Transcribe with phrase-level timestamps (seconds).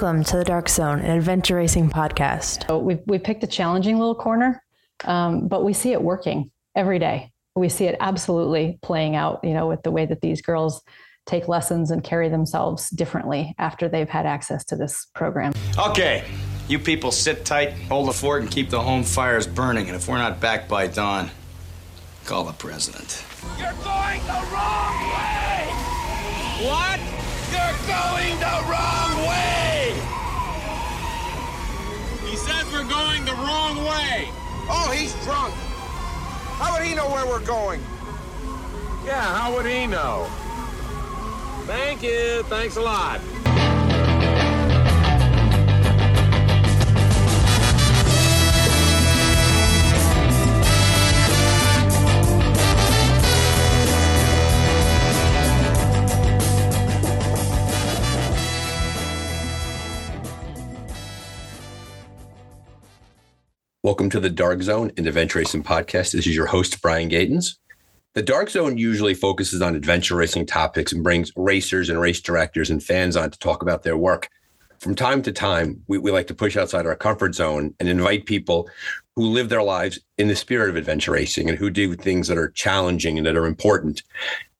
[0.00, 2.66] Welcome to the Dark Zone, an adventure racing podcast.
[2.66, 4.64] So we we picked a challenging little corner,
[5.04, 7.32] um, but we see it working every day.
[7.54, 10.80] We see it absolutely playing out, you know, with the way that these girls
[11.26, 15.52] take lessons and carry themselves differently after they've had access to this program.
[15.78, 16.24] Okay,
[16.66, 19.88] you people sit tight, hold the fort, and keep the home fires burning.
[19.88, 21.28] And if we're not back by dawn,
[22.24, 23.22] call the president.
[23.58, 25.68] You're going the wrong way!
[26.64, 27.00] What?
[27.52, 29.09] You're going the wrong
[32.50, 34.28] says we're going the wrong way.
[34.68, 35.54] Oh, he's drunk.
[36.58, 37.80] How would he know where we're going?
[39.04, 40.26] Yeah, how would he know?
[41.66, 42.42] Thank you.
[42.44, 43.20] Thanks a lot.
[63.82, 66.12] Welcome to the Dark Zone and Adventure Racing Podcast.
[66.12, 67.56] This is your host, Brian Gatens.
[68.12, 72.68] The Dark Zone usually focuses on adventure racing topics and brings racers and race directors
[72.68, 74.28] and fans on to talk about their work.
[74.80, 78.26] From time to time, we, we like to push outside our comfort zone and invite
[78.26, 78.68] people
[79.16, 82.36] who live their lives in the spirit of adventure racing and who do things that
[82.36, 84.02] are challenging and that are important.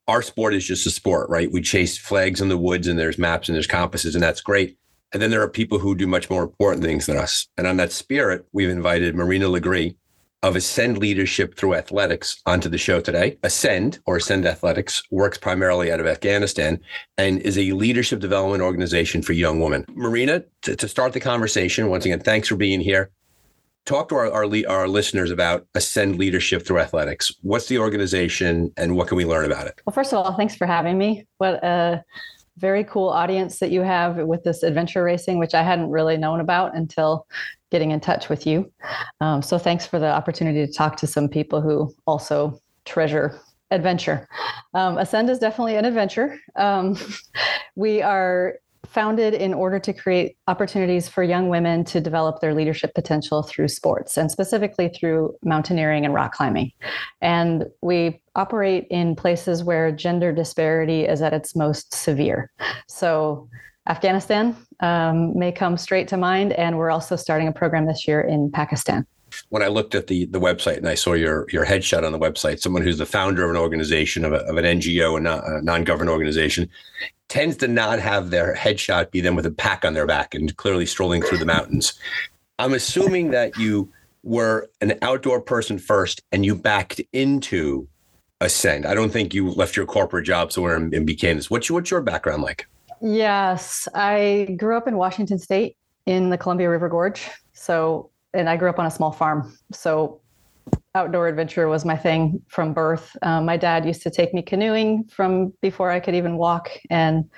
[0.08, 1.52] Our sport is just a sport, right?
[1.52, 4.78] We chase flags in the woods and there's maps and there's compasses, and that's great.
[5.12, 7.48] And then there are people who do much more important things than us.
[7.56, 9.96] And on that spirit, we've invited Marina LeGree
[10.42, 13.38] of Ascend Leadership Through Athletics onto the show today.
[13.42, 16.80] Ascend, or Ascend Athletics, works primarily out of Afghanistan
[17.18, 19.84] and is a leadership development organization for young women.
[19.90, 23.10] Marina, to, to start the conversation, once again, thanks for being here.
[23.84, 27.32] Talk to our, our, our listeners about Ascend Leadership Through Athletics.
[27.42, 29.80] What's the organization and what can we learn about it?
[29.84, 31.26] Well, first of all, thanks for having me.
[31.38, 32.04] What a
[32.56, 36.40] very cool audience that you have with this adventure racing, which I hadn't really known
[36.40, 37.26] about until
[37.70, 38.70] getting in touch with you.
[39.20, 43.40] Um, so thanks for the opportunity to talk to some people who also treasure
[43.70, 44.28] adventure.
[44.74, 46.38] Um, Ascend is definitely an adventure.
[46.56, 46.98] Um,
[47.76, 48.56] we are
[48.90, 53.68] founded in order to create opportunities for young women to develop their leadership potential through
[53.68, 56.72] sports and specifically through mountaineering and rock climbing.
[57.20, 62.50] And we operate in places where gender disparity is at its most severe.
[62.88, 63.48] So,
[63.88, 68.20] Afghanistan um, may come straight to mind, and we're also starting a program this year
[68.20, 69.06] in Pakistan
[69.50, 72.18] when I looked at the the website and I saw your your headshot on the
[72.18, 75.60] website, someone who's the founder of an organization of, a, of an NGO, and a
[75.62, 76.68] non government organization,
[77.30, 80.54] tends to not have their headshot be them with a pack on their back and
[80.56, 81.94] clearly strolling through the mountains.
[82.58, 83.90] I'm assuming that you
[84.22, 87.88] were an outdoor person first and you backed into
[88.42, 88.84] Ascend.
[88.84, 91.50] I don't think you left your corporate job somewhere and, and became this.
[91.50, 92.66] What's what's your background like?
[93.00, 95.76] Yes, I grew up in Washington State
[96.06, 97.28] in the Columbia River Gorge.
[97.52, 99.56] So, and I grew up on a small farm.
[99.72, 100.20] So
[100.94, 103.16] outdoor adventure was my thing from birth.
[103.22, 107.30] Um, my dad used to take me canoeing from before I could even walk, and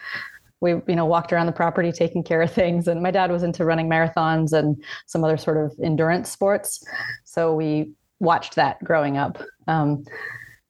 [0.61, 2.89] we, you know, walked around the property taking care of things.
[2.89, 6.83] And my dad was into running marathons and some other sort of endurance sports,
[7.25, 9.43] so we watched that growing up.
[9.67, 10.05] Um,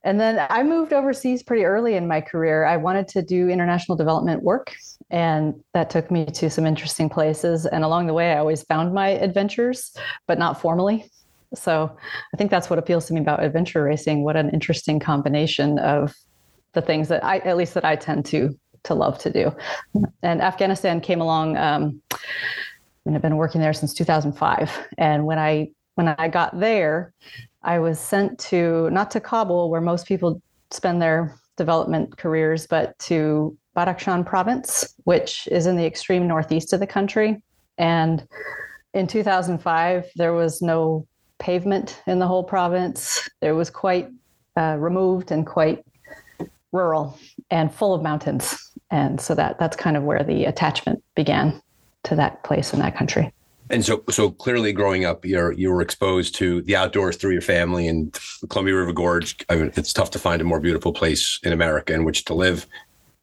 [0.05, 2.65] and then I moved overseas pretty early in my career.
[2.65, 4.75] I wanted to do international development work,
[5.11, 7.67] and that took me to some interesting places.
[7.67, 9.95] And along the way, I always found my adventures,
[10.27, 11.12] but not formally.
[11.55, 11.97] So
[12.33, 14.25] I think that's what appeals to me about adventure racing.
[14.25, 16.15] What an interesting combination of
[16.73, 19.55] the things that I, at least that I tend to to love to do.
[20.23, 21.57] And Afghanistan came along.
[21.57, 22.03] Um,
[23.05, 24.89] and I've been working there since 2005.
[24.99, 27.13] And when I when I got there,
[27.63, 30.41] I was sent to not to Kabul, where most people
[30.71, 36.81] spend their development careers, but to Badakhshan province, which is in the extreme northeast of
[36.81, 37.43] the country.
[37.79, 38.27] And
[38.95, 41.07] in 2005, there was no
[41.43, 43.29] pavement in the whole province.
[43.43, 44.09] It was quite
[44.57, 45.85] uh, removed and quite
[46.71, 47.19] rural
[47.51, 48.71] and full of mountains.
[48.91, 51.61] And so that that's kind of where the attachment began
[52.05, 53.33] to that place in that country.
[53.71, 57.43] And so, so clearly, growing up, you're you were exposed to the outdoors through your
[57.43, 59.37] family and the Columbia River Gorge.
[59.49, 62.35] I mean, it's tough to find a more beautiful place in America in which to
[62.35, 62.67] live.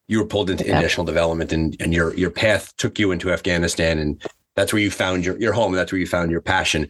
[0.08, 4.00] You were pulled into international development, and and your your path took you into Afghanistan,
[4.00, 4.22] and
[4.56, 5.74] that's where you found your your home.
[5.74, 6.88] That's where you found your passion.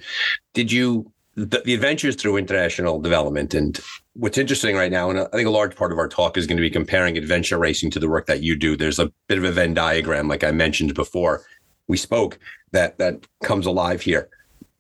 [0.54, 1.12] Did you
[1.46, 3.54] the, the, adventures through international development.
[3.54, 3.80] And
[4.14, 6.58] what's interesting right now, and I think a large part of our talk is going
[6.58, 8.76] to be comparing adventure racing to the work that you do.
[8.76, 11.44] There's a bit of a Venn diagram, like I mentioned before
[11.88, 12.40] we spoke,
[12.72, 14.30] that that comes alive here.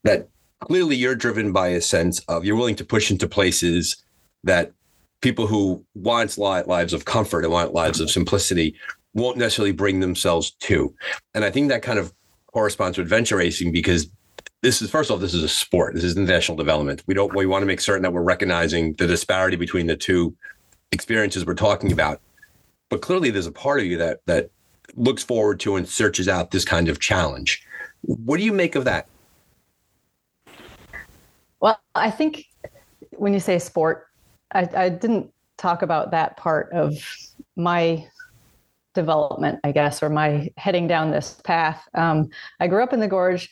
[0.03, 0.27] That
[0.59, 4.03] clearly you're driven by a sense of you're willing to push into places
[4.43, 4.73] that
[5.21, 8.75] people who want lives of comfort and want lives of simplicity
[9.13, 10.93] won't necessarily bring themselves to.
[11.33, 12.13] And I think that kind of
[12.53, 14.07] corresponds to adventure racing because
[14.61, 15.93] this is first off, this is a sport.
[15.93, 17.03] This is international development.
[17.07, 20.35] We don't we want to make certain that we're recognizing the disparity between the two
[20.91, 22.19] experiences we're talking about.
[22.89, 24.49] But clearly there's a part of you that that
[24.95, 27.65] looks forward to and searches out this kind of challenge.
[28.01, 29.07] What do you make of that?
[31.61, 32.45] Well, I think
[33.11, 34.07] when you say sport,
[34.51, 36.97] I, I didn't talk about that part of
[37.55, 38.07] my
[38.93, 41.87] development, I guess, or my heading down this path.
[41.93, 42.29] Um,
[42.59, 43.49] I grew up in the Gorge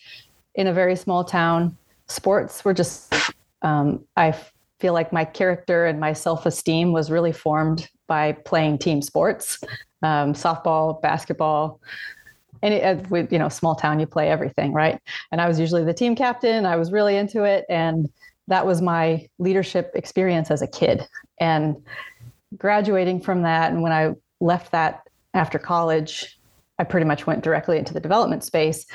[0.57, 1.77] in a very small town.
[2.07, 3.13] Sports were just,
[3.62, 4.36] um, I
[4.80, 9.59] feel like my character and my self esteem was really formed by playing team sports
[10.04, 11.80] um, softball, basketball.
[12.62, 15.00] And it, with you know small town, you play everything, right?
[15.31, 16.65] And I was usually the team captain.
[16.65, 18.09] I was really into it, and
[18.48, 21.07] that was my leadership experience as a kid.
[21.39, 21.75] And
[22.57, 26.39] graduating from that, and when I left that after college,
[26.80, 28.88] I pretty much went directly into the development space.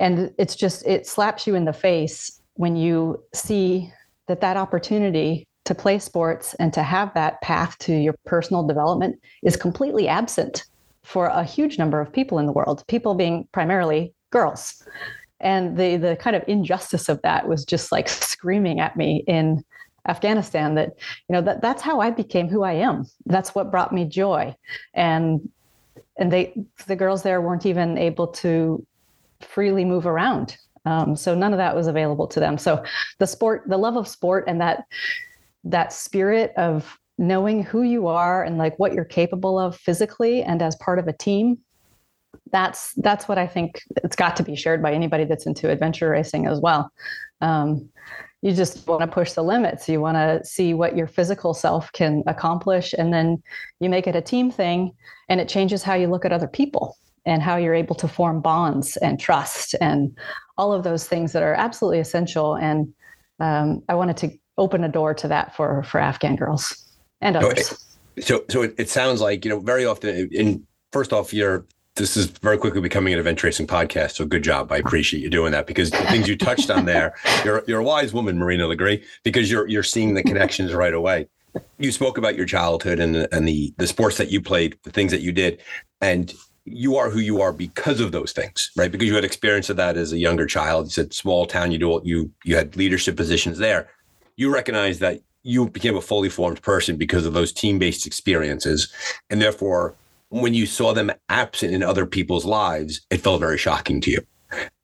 [0.00, 3.92] And it's just, it slaps you in the face when you see
[4.26, 9.20] that that opportunity to play sports and to have that path to your personal development
[9.42, 10.64] is completely absent
[11.04, 14.86] for a huge number of people in the world, people being primarily girls.
[15.40, 19.64] And the the kind of injustice of that was just like screaming at me in
[20.06, 20.90] Afghanistan that,
[21.28, 23.06] you know, that that's how I became who I am.
[23.26, 24.54] That's what brought me joy.
[24.94, 25.48] And
[26.18, 26.54] and they
[26.86, 28.86] the girls there weren't even able to
[29.40, 30.56] freely move around.
[30.84, 32.56] Um, so none of that was available to them.
[32.56, 32.82] So
[33.18, 34.84] the sport, the love of sport and that
[35.64, 40.62] that spirit of knowing who you are and like what you're capable of physically and
[40.62, 41.58] as part of a team
[42.50, 46.08] that's that's what i think it's got to be shared by anybody that's into adventure
[46.08, 46.90] racing as well
[47.42, 47.88] um,
[48.42, 51.92] you just want to push the limits you want to see what your physical self
[51.92, 53.42] can accomplish and then
[53.80, 54.90] you make it a team thing
[55.28, 56.96] and it changes how you look at other people
[57.26, 60.16] and how you're able to form bonds and trust and
[60.56, 62.92] all of those things that are absolutely essential and
[63.40, 64.30] um, i wanted to
[64.60, 66.86] open a door to that for for Afghan girls
[67.20, 67.86] and others.
[68.20, 70.28] So, so it, it sounds like you know very often.
[70.30, 71.64] In first off, you're
[71.96, 74.12] this is very quickly becoming an adventure racing podcast.
[74.12, 74.70] So good job.
[74.70, 77.14] I appreciate you doing that because the things you touched on there,
[77.44, 81.26] you're you're a wise woman, Marina LeGree, because you're you're seeing the connections right away.
[81.78, 85.10] You spoke about your childhood and and the the sports that you played, the things
[85.10, 85.62] that you did,
[86.00, 86.32] and
[86.70, 88.90] you are who you are because of those things, right?
[88.90, 90.86] Because you had experience of that as a younger child.
[90.86, 93.88] You said small town, you do you you had leadership positions there
[94.40, 98.92] you recognize that you became a fully formed person because of those team-based experiences
[99.28, 99.94] and therefore
[100.30, 104.26] when you saw them absent in other people's lives it felt very shocking to you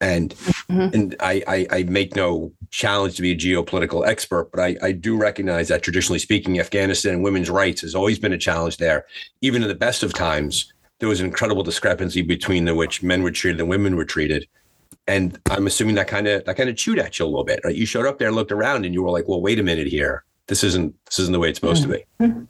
[0.00, 0.30] and
[0.70, 0.94] mm-hmm.
[0.94, 4.92] and I, I, I make no challenge to be a geopolitical expert but I, I
[4.92, 9.06] do recognize that traditionally speaking afghanistan and women's rights has always been a challenge there
[9.40, 13.22] even in the best of times there was an incredible discrepancy between the which men
[13.22, 14.46] were treated and women were treated
[15.06, 17.60] and I'm assuming that kind of that kind of chewed at you a little bit,
[17.64, 17.74] right?
[17.74, 20.24] You showed up there, looked around, and you were like, "Well, wait a minute here.
[20.46, 21.92] This isn't this isn't the way it's supposed mm-hmm.
[21.92, 22.44] to be." Mm-hmm.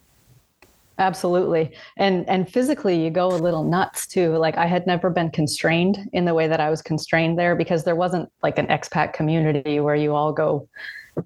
[0.98, 4.37] Absolutely, and and physically, you go a little nuts too.
[4.37, 7.84] Like I had never been constrained in the way that I was constrained there because
[7.84, 10.69] there wasn't like an expat community where you all go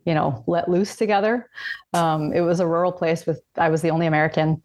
[0.04, 1.48] you know let loose together
[1.94, 4.62] um, it was a rural place with i was the only american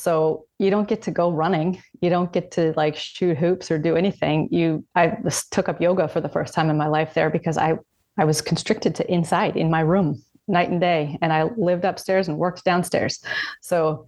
[0.00, 1.82] so you don't get to go running.
[2.00, 4.48] You don't get to like shoot hoops or do anything.
[4.50, 5.14] You i
[5.50, 7.76] took up yoga for the first time in my life there because i
[8.16, 12.28] i was constricted to inside in my room night and day and i lived upstairs
[12.28, 13.22] and worked downstairs.
[13.60, 14.06] So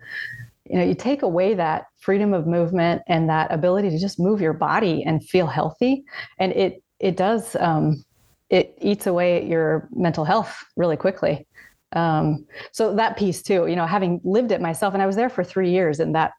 [0.64, 4.40] you know you take away that freedom of movement and that ability to just move
[4.40, 6.04] your body and feel healthy
[6.38, 8.02] and it it does um,
[8.48, 11.46] it eats away at your mental health really quickly.
[11.94, 15.28] Um, so that piece too, you know, having lived it myself, and I was there
[15.28, 16.32] for three years in that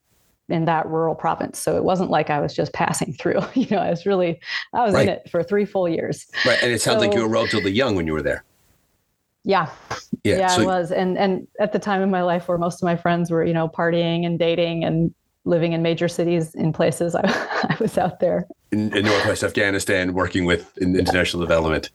[0.50, 1.58] in that rural province.
[1.58, 3.42] So it wasn't like I was just passing through.
[3.54, 4.40] You know, I was really
[4.74, 5.08] I was right.
[5.08, 6.26] in it for three full years.
[6.46, 8.44] Right, and it sounds so, like you were relatively young when you were there.
[9.46, 9.70] Yeah,
[10.24, 12.82] yeah, yeah so, I was, and and at the time in my life where most
[12.82, 15.14] of my friends were, you know, partying and dating and
[15.46, 17.22] living in major cities in places, I,
[17.70, 21.90] I was out there in, in Northwest Afghanistan working with in international development.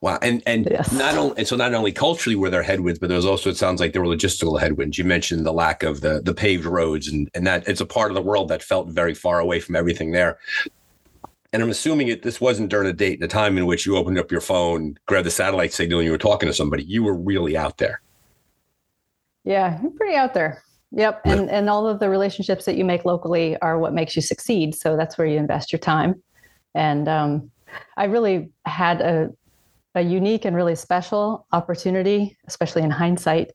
[0.00, 0.92] Wow, and and yes.
[0.92, 3.56] not only and so not only culturally were there headwinds, but there was also it
[3.56, 4.96] sounds like there were logistical headwinds.
[4.96, 8.10] You mentioned the lack of the the paved roads, and and that it's a part
[8.10, 10.38] of the world that felt very far away from everything there.
[11.52, 14.18] And I'm assuming it this wasn't during a date, the time in which you opened
[14.18, 16.84] up your phone, grabbed the satellite signal, and you were talking to somebody.
[16.84, 18.00] You were really out there.
[19.44, 20.62] Yeah, you're pretty out there.
[20.92, 24.22] Yep, and and all of the relationships that you make locally are what makes you
[24.22, 24.74] succeed.
[24.74, 26.22] So that's where you invest your time.
[26.74, 27.50] And um,
[27.96, 29.30] I really had a
[29.98, 33.52] a unique and really special opportunity, especially in hindsight,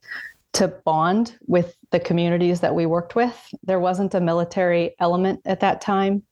[0.54, 3.36] to bond with the communities that we worked with.
[3.64, 6.24] There wasn't a military element at that time.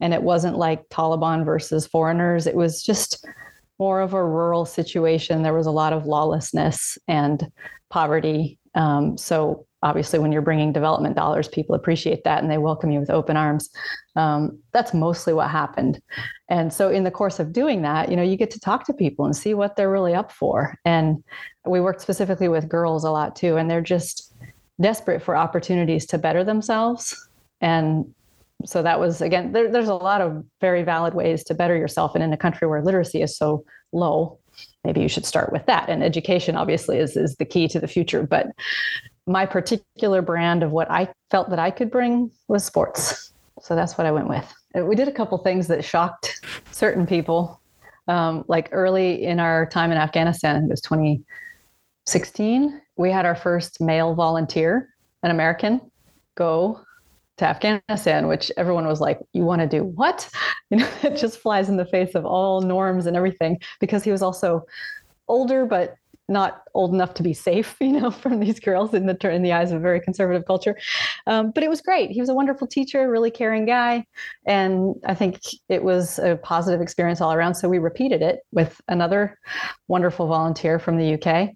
[0.00, 2.46] and it wasn't like Taliban versus foreigners.
[2.46, 3.26] It was just
[3.78, 5.42] more of a rural situation.
[5.42, 7.50] There was a lot of lawlessness and
[7.90, 8.58] poverty.
[8.74, 13.00] Um, so obviously, when you're bringing development dollars, people appreciate that and they welcome you
[13.00, 13.70] with open arms.
[14.16, 16.00] Um, that's mostly what happened.
[16.48, 18.92] And so, in the course of doing that, you know, you get to talk to
[18.92, 20.76] people and see what they're really up for.
[20.84, 21.22] And
[21.66, 24.34] we worked specifically with girls a lot too, and they're just
[24.80, 27.28] desperate for opportunities to better themselves
[27.60, 28.12] and
[28.64, 32.14] so that was again there, there's a lot of very valid ways to better yourself
[32.14, 34.38] and in a country where literacy is so low
[34.84, 37.88] maybe you should start with that and education obviously is, is the key to the
[37.88, 38.48] future but
[39.28, 43.32] my particular brand of what i felt that i could bring was sports.
[43.60, 44.54] So that's what i went with.
[44.74, 47.60] We did a couple things that shocked certain people.
[48.06, 53.82] Um, like early in our time in afghanistan it was 2016 we had our first
[53.82, 54.88] male volunteer
[55.22, 55.82] an american
[56.34, 56.80] go
[57.38, 60.28] to Afghanistan, which everyone was like, You want to do what?
[60.70, 64.10] You know, it just flies in the face of all norms and everything because he
[64.10, 64.66] was also
[65.26, 65.94] older, but
[66.28, 69.52] not old enough to be safe, you know, from these girls in the in the
[69.52, 70.76] eyes of a very conservative culture.
[71.26, 72.10] Um, but it was great.
[72.10, 74.04] He was a wonderful teacher, really caring guy,
[74.46, 77.54] and I think it was a positive experience all around.
[77.54, 79.38] So we repeated it with another
[79.88, 81.50] wonderful volunteer from the UK.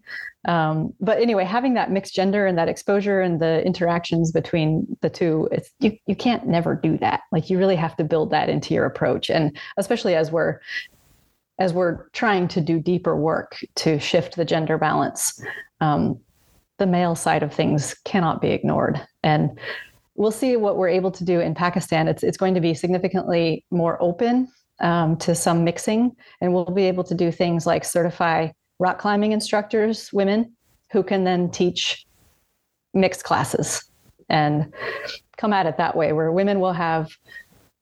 [0.48, 5.10] Um, but anyway, having that mixed gender and that exposure and the interactions between the
[5.10, 7.20] two, it's you you can't never do that.
[7.30, 10.58] Like you really have to build that into your approach, and especially as we're
[11.58, 15.42] as we're trying to do deeper work to shift the gender balance,
[15.80, 16.18] um,
[16.78, 19.00] the male side of things cannot be ignored.
[19.22, 19.58] And
[20.14, 22.08] we'll see what we're able to do in Pakistan.
[22.08, 24.48] It's it's going to be significantly more open
[24.80, 29.32] um, to some mixing, and we'll be able to do things like certify rock climbing
[29.32, 30.52] instructors, women,
[30.90, 32.04] who can then teach
[32.94, 33.84] mixed classes
[34.28, 34.72] and
[35.36, 37.16] come at it that way, where women will have,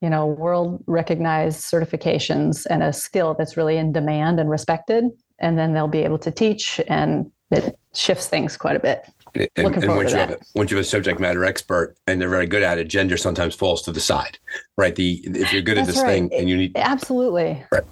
[0.01, 5.05] you know, world recognized certifications and a skill that's really in demand and respected.
[5.39, 9.05] And then they'll be able to teach, and it shifts things quite a bit.
[9.35, 12.29] And, and once, you have a, once you have a subject matter expert and they're
[12.29, 14.39] very good at it, gender sometimes falls to the side,
[14.77, 14.95] right?
[14.95, 16.07] The if you're good at this right.
[16.07, 17.85] thing and you need absolutely right.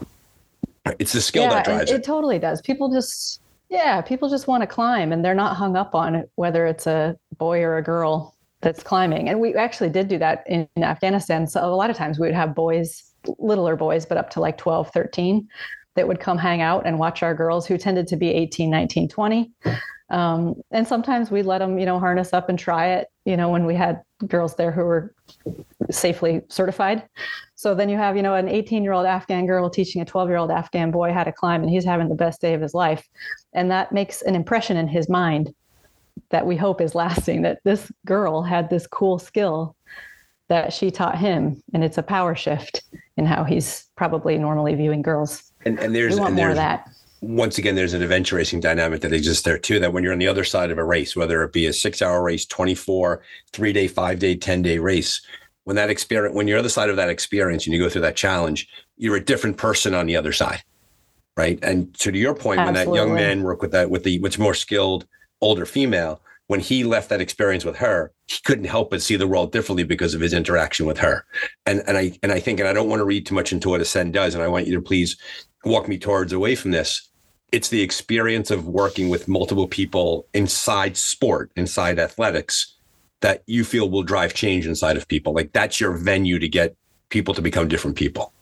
[0.98, 1.98] It's the skill yeah, that drives it, it.
[1.98, 2.60] it totally does.
[2.60, 6.30] People just yeah, people just want to climb and they're not hung up on it,
[6.34, 9.28] whether it's a boy or a girl that's climbing.
[9.28, 11.46] And we actually did do that in, Afghanistan.
[11.46, 13.04] So a lot of times we would have boys,
[13.38, 15.48] littler boys, but up to like 12, 13,
[15.94, 19.08] that would come hang out and watch our girls who tended to be 18, 19,
[19.08, 19.50] 20.
[20.10, 23.50] Um, and sometimes we let them, you know, harness up and try it, you know,
[23.50, 25.14] when we had girls there who were
[25.90, 27.06] safely certified.
[27.54, 30.28] So then you have, you know, an 18 year old Afghan girl teaching a 12
[30.28, 32.74] year old Afghan boy how to climb, and he's having the best day of his
[32.74, 33.06] life.
[33.52, 35.52] And that makes an impression in his mind
[36.30, 39.74] that we hope is lasting that this girl had this cool skill
[40.48, 41.62] that she taught him.
[41.74, 42.82] And it's a power shift
[43.16, 45.52] in how he's probably normally viewing girls.
[45.64, 46.88] And, and there's, we want and more there's, of that
[47.20, 49.80] once again, there's an adventure racing dynamic that exists there too.
[49.80, 52.00] That when you're on the other side of a race, whether it be a six
[52.00, 55.20] hour race, 24, three day, five day, 10 day race,
[55.64, 58.02] when that experience, when you're on the side of that experience and you go through
[58.02, 60.62] that challenge, you're a different person on the other side.
[61.36, 61.58] Right.
[61.62, 62.90] And so to your point, Absolutely.
[62.90, 65.06] when that young man worked with that, with the, much more skilled
[65.40, 69.26] older female, when he left that experience with her, he couldn't help but see the
[69.26, 71.24] world differently because of his interaction with her.
[71.66, 73.68] And and I and I think, and I don't want to read too much into
[73.68, 75.16] what Ascend does, and I want you to please
[75.64, 77.08] walk me towards away from this.
[77.52, 82.74] It's the experience of working with multiple people inside sport, inside athletics,
[83.20, 85.34] that you feel will drive change inside of people.
[85.34, 86.76] Like that's your venue to get
[87.10, 88.32] people to become different people.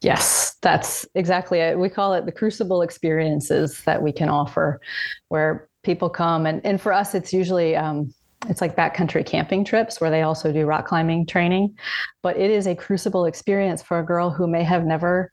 [0.00, 1.78] Yes, that's exactly it.
[1.78, 4.80] We call it the crucible experiences that we can offer,
[5.28, 8.12] where people come and and for us, it's usually um,
[8.48, 11.76] it's like backcountry camping trips where they also do rock climbing training,
[12.22, 15.32] but it is a crucible experience for a girl who may have never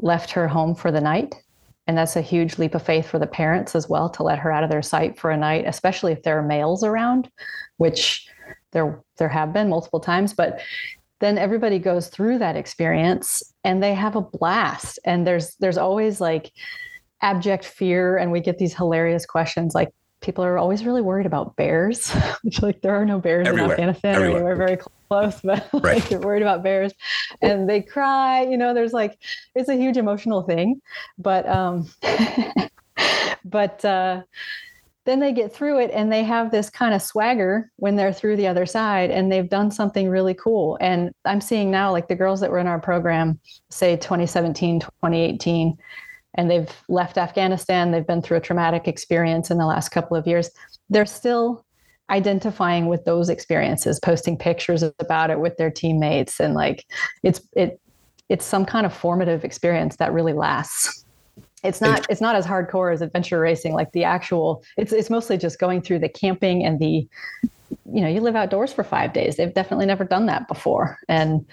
[0.00, 1.34] left her home for the night.
[1.86, 4.52] And that's a huge leap of faith for the parents as well to let her
[4.52, 7.30] out of their sight for a night, especially if there are males around,
[7.76, 8.28] which
[8.72, 10.34] there there have been multiple times.
[10.34, 10.60] But
[11.20, 14.98] then everybody goes through that experience and they have a blast.
[15.04, 16.52] And there's there's always like
[17.20, 21.54] abject fear, and we get these hilarious questions like people are always really worried about
[21.56, 22.10] bears,
[22.42, 23.66] which like there are no bears Everywhere.
[23.66, 24.36] in Afghanistan Everywhere.
[24.38, 24.78] anywhere very
[25.10, 25.96] close, but Right.
[26.00, 26.92] like they're worried about bears
[27.42, 29.18] and they cry, you know, there's like
[29.54, 30.80] it's a huge emotional thing.
[31.18, 31.86] But um
[33.44, 34.22] but uh
[35.08, 38.36] then they get through it and they have this kind of swagger when they're through
[38.36, 40.76] the other side and they've done something really cool.
[40.82, 45.78] And I'm seeing now like the girls that were in our program, say 2017, 2018,
[46.34, 50.26] and they've left Afghanistan, they've been through a traumatic experience in the last couple of
[50.26, 50.50] years.
[50.90, 51.64] They're still
[52.10, 56.84] identifying with those experiences, posting pictures about it with their teammates, and like
[57.22, 57.80] it's it
[58.28, 61.06] it's some kind of formative experience that really lasts.
[61.64, 63.74] It's not it's not as hardcore as adventure racing.
[63.74, 67.08] Like the actual, it's it's mostly just going through the camping and the,
[67.70, 69.36] you know, you live outdoors for five days.
[69.36, 71.44] They've definitely never done that before, and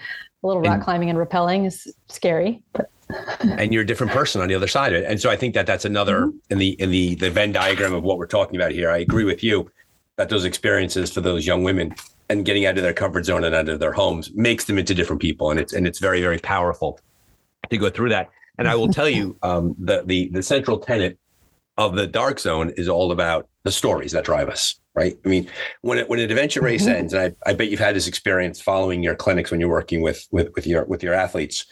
[0.42, 2.90] a little rock And- climbing and rappelling is scary, but
[3.40, 5.06] and you're a different person on the other side of it.
[5.08, 6.36] And so I think that that's another mm-hmm.
[6.50, 8.90] in the in the the Venn diagram of what we're talking about here.
[8.90, 9.70] I agree with you
[10.16, 11.94] that those experiences for those young women
[12.28, 14.94] and getting out of their comfort zone and out of their homes makes them into
[14.94, 16.98] different people, and it's and it's very very powerful
[17.70, 18.30] to go through that.
[18.58, 21.18] And I will tell you, um, the the the central tenet
[21.78, 24.80] of the dark zone is all about the stories that drive us.
[24.94, 25.18] Right.
[25.26, 25.50] I mean,
[25.82, 28.62] when it, when an adventure race ends, and I, I bet you've had this experience
[28.62, 31.66] following your clinics when you're working with with with your with your athletes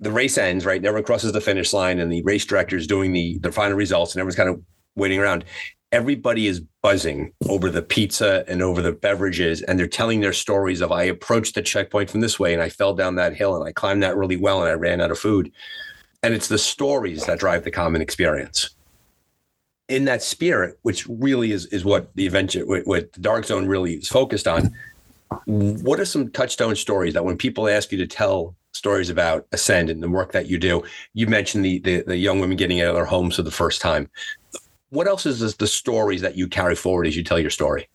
[0.00, 0.84] the race ends, right?
[0.84, 4.14] Everyone crosses the finish line, and the race director is doing the the final results,
[4.14, 4.62] and everyone's kind of
[4.94, 5.44] waiting around.
[5.90, 10.80] Everybody is buzzing over the pizza and over the beverages, and they're telling their stories
[10.80, 13.66] of I approached the checkpoint from this way, and I fell down that hill, and
[13.66, 15.50] I climbed that really well, and I ran out of food.
[16.22, 18.70] And it's the stories that drive the common experience.
[19.88, 23.66] In that spirit, which really is is what the adventure, what, what the Dark Zone
[23.66, 24.74] really is focused on.
[25.46, 29.90] What are some touchstone stories that when people ask you to tell stories about Ascend
[29.90, 30.82] and the work that you do.
[31.12, 33.80] You mentioned the the, the young women getting out of their homes for the first
[33.80, 34.08] time.
[34.90, 37.88] What else is this, the stories that you carry forward as you tell your story?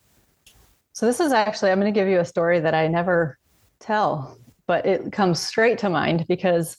[0.92, 3.40] So this is actually I'm going to give you a story that I never
[3.80, 6.78] tell, but it comes straight to mind because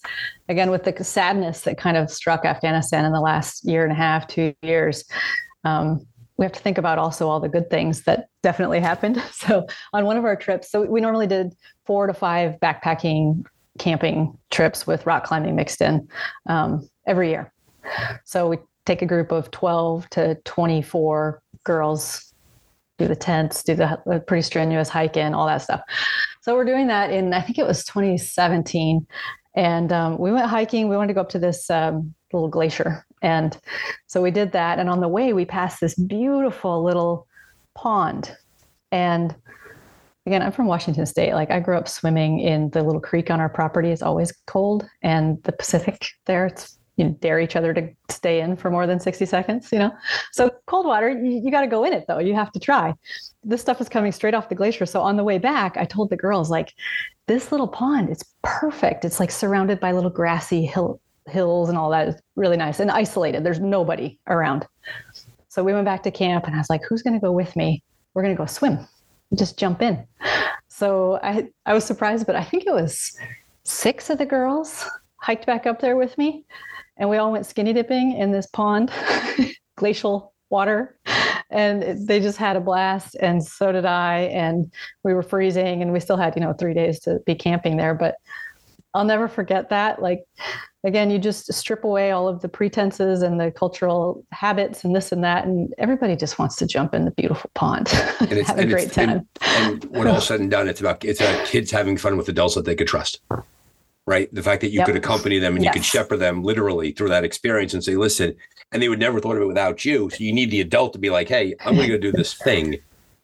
[0.48, 3.96] again with the sadness that kind of struck Afghanistan in the last year and a
[3.96, 5.04] half, 2 years.
[5.64, 9.22] Um, we have to think about also all the good things that definitely happened.
[9.32, 11.54] So on one of our trips, so we normally did
[11.86, 13.44] 4 to 5 backpacking
[13.78, 16.08] camping trips with rock climbing mixed in
[16.46, 17.52] um, every year.
[18.24, 22.34] So we take a group of 12 to 24 girls
[22.98, 25.80] do the tents, do the the pretty strenuous hike in, all that stuff.
[26.44, 29.06] So we're doing that in, I think it was 2017.
[29.56, 30.90] And um, we went hiking.
[30.90, 33.06] We wanted to go up to this um, little glacier.
[33.22, 33.56] And
[34.08, 34.78] so we did that.
[34.78, 37.26] And on the way, we passed this beautiful little
[37.74, 38.36] pond.
[38.92, 39.34] And
[40.26, 41.32] again, I'm from Washington State.
[41.32, 43.88] Like I grew up swimming in the little creek on our property.
[43.88, 44.86] It's always cold.
[45.00, 49.00] And the Pacific there, it's you dare each other to stay in for more than
[49.00, 49.92] 60 seconds, you know?
[50.32, 52.18] So cold water, you, you got to go in it though.
[52.18, 52.94] You have to try.
[53.42, 54.86] This stuff is coming straight off the glacier.
[54.86, 56.72] So on the way back, I told the girls, like,
[57.26, 59.04] this little pond, it's perfect.
[59.04, 62.08] It's like surrounded by little grassy hill, hills and all that.
[62.08, 63.44] It's really nice and isolated.
[63.44, 64.66] There's nobody around.
[65.48, 67.56] So we went back to camp and I was like, who's going to go with
[67.56, 67.82] me?
[68.12, 68.86] We're going to go swim.
[69.34, 70.06] Just jump in.
[70.68, 73.16] So I, I was surprised, but I think it was
[73.62, 74.84] six of the girls
[75.16, 76.44] hiked back up there with me
[76.96, 78.90] and we all went skinny dipping in this pond,
[79.76, 80.98] glacial water.
[81.50, 84.20] And they just had a blast, and so did I.
[84.32, 84.72] And
[85.04, 87.94] we were freezing, and we still had, you know, three days to be camping there.
[87.94, 88.16] But
[88.94, 90.00] I'll never forget that.
[90.00, 90.24] Like,
[90.84, 95.12] again, you just strip away all of the pretenses and the cultural habits and this
[95.12, 97.88] and that, and everybody just wants to jump in the beautiful pond,
[98.20, 99.10] And it's, have a great time.
[99.10, 102.28] and, and when all said and done, it's about it's about kids having fun with
[102.28, 103.20] adults that they could trust.
[104.06, 104.32] Right.
[104.34, 104.86] The fact that you Yep.
[104.86, 108.34] could accompany them and you could shepherd them literally through that experience and say, listen,
[108.70, 110.10] and they would never thought of it without you.
[110.10, 112.34] So you need the adult to be like, hey, I'm going to go do this
[112.44, 112.76] thing.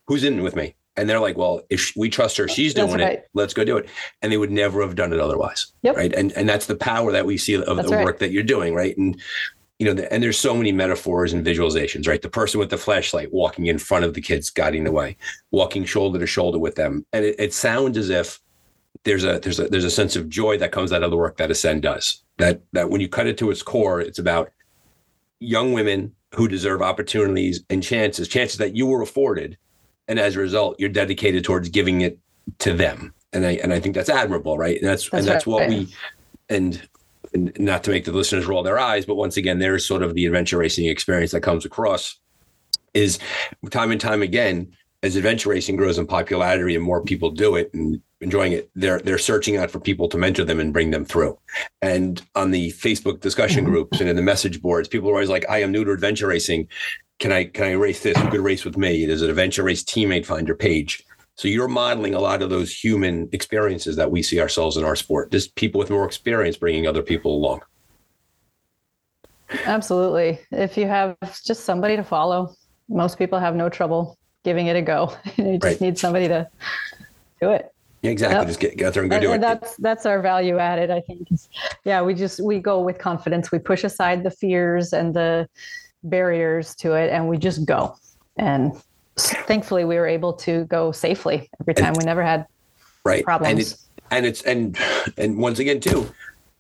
[0.07, 0.75] Who's in with me?
[0.97, 3.19] And they're like, well, if we trust her, she's doing right.
[3.19, 3.29] it.
[3.35, 3.89] Let's go do it.
[4.23, 5.73] And they would never have done it otherwise.
[5.83, 5.97] Yep.
[5.97, 6.13] Right.
[6.15, 8.05] And and that's the power that we see of That's the right.
[8.05, 8.75] work that you're doing.
[8.75, 8.97] Right.
[8.97, 9.21] And
[9.79, 12.21] you know, the, and there's so many metaphors and visualizations, right?
[12.21, 15.17] The person with the flashlight walking in front of the kids, guiding the way,
[15.53, 18.41] walking shoulder to shoulder with them, and it, it sounds as if
[19.05, 21.37] there's a there's a there's a sense of joy that comes out of the work
[21.39, 22.23] that Ascend does.
[22.39, 24.51] That that when you cut it to its core, it's about
[25.41, 29.57] young women who deserve opportunities and chances, chances that you were afforded,
[30.07, 32.19] and as a result, you're dedicated towards giving it
[32.59, 33.15] to them.
[33.33, 34.79] And I and I think that's admirable, right?
[34.81, 35.69] And that's, and That's that's what right.
[35.71, 35.95] we
[36.49, 36.89] and
[37.33, 40.15] and not to make the listeners roll their eyes, but once again, there's sort of
[40.15, 42.19] the adventure racing experience that comes across
[42.93, 43.19] is
[43.71, 47.73] time and time again, as adventure racing grows in popularity and more people do it
[47.73, 51.05] and enjoying it, they're they're searching out for people to mentor them and bring them
[51.05, 51.39] through.
[51.83, 53.73] And on the Facebook discussion mm-hmm.
[53.73, 56.27] groups and in the message boards, people are always like, I am new to adventure
[56.27, 56.69] racing.
[57.19, 58.17] Can I can I race this?
[58.19, 59.07] Who could race with me?
[59.07, 61.05] There's an adventure race teammate finder page.
[61.37, 64.97] So you're modeling a lot of those human experiences that we see ourselves in our
[64.97, 65.31] sport.
[65.31, 67.61] Just people with more experience bringing other people along.
[69.65, 70.39] Absolutely.
[70.51, 72.55] If you have just somebody to follow,
[72.89, 75.17] most people have no trouble giving it a go.
[75.37, 75.81] you just Right.
[75.81, 76.49] need somebody to
[77.41, 77.73] do it.
[78.03, 78.39] Exactly.
[78.39, 78.47] Yep.
[78.47, 79.47] Just get, get out there and go And, do and it.
[79.47, 81.29] that's that's our value added, I think.
[81.85, 83.53] Yeah, we just we go with confidence.
[83.53, 85.49] We push aside the fears and the
[86.05, 87.97] barriers to it, and we just go.
[88.37, 88.73] And
[89.19, 91.93] thankfully we were able to go safely every time.
[91.99, 92.47] we never had
[93.05, 93.51] right problems.
[93.51, 94.79] and it's and it's and
[95.19, 96.11] and once again too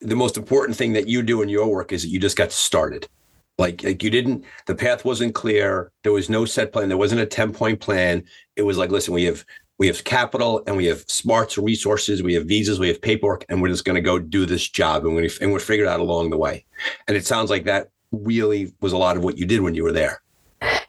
[0.00, 2.52] the most important thing that you do in your work is that you just got
[2.52, 3.08] started
[3.56, 7.18] like like you didn't the path wasn't clear there was no set plan there wasn't
[7.20, 8.22] a 10 point plan
[8.56, 9.42] it was like listen we have
[9.80, 13.60] we have capital and we have smarts resources we have visas we have paperwork and
[13.60, 16.28] we're just going to go do this job and, we're and we're figured out along
[16.28, 16.64] the way.
[17.08, 19.82] And it sounds like that really was a lot of what you did when you
[19.82, 20.22] were there.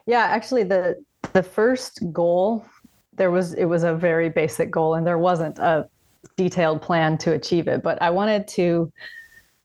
[0.05, 1.01] Yeah actually the
[1.31, 2.65] the first goal
[3.13, 5.87] there was it was a very basic goal and there wasn't a
[6.35, 8.91] detailed plan to achieve it but i wanted to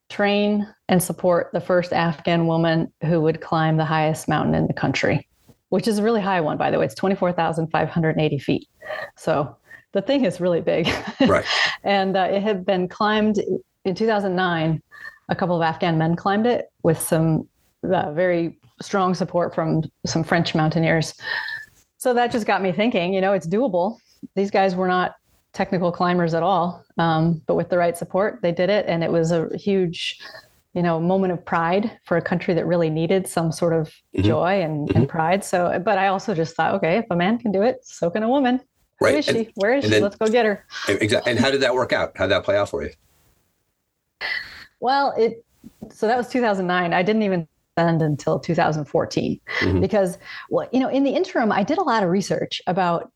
[0.08, 4.72] train and support the first afghan woman who would climb the highest mountain in the
[4.72, 5.26] country
[5.76, 6.86] which is a really high one by the way.
[6.86, 8.66] It's 24580 feet.
[9.14, 9.54] So
[9.92, 10.88] the thing is really big.
[11.20, 11.44] Right.
[11.84, 13.36] And uh, it had been climbed
[13.84, 14.82] in 2009
[15.28, 17.46] a couple of afghan men climbed it with some
[17.82, 21.12] uh, very strong support from some french mountaineers.
[21.98, 23.98] So that just got me thinking you know it's doable.
[24.34, 25.16] These guys were not
[25.52, 28.86] technical climbers at all um, but with the right support they did it.
[28.88, 30.20] And it was a huge
[30.76, 34.22] you know moment of pride for a country that really needed some sort of mm-hmm.
[34.22, 34.98] joy and, mm-hmm.
[34.98, 35.44] and, pride.
[35.44, 38.22] So but i also just thought okay if a man can do it so can
[38.22, 38.60] a woman.
[39.00, 39.12] Right.
[39.12, 39.90] Who is and, she where is she?
[39.90, 40.64] then, let's go get her.
[40.88, 42.12] exactly and how did that work out?
[42.16, 42.90] How did that play out for you?
[44.80, 45.44] Well it
[45.90, 49.80] so that was 2009 i didn't even spend until 2014 mm-hmm.
[49.80, 50.16] because
[50.48, 53.10] well you know in the interim i did a lot of research about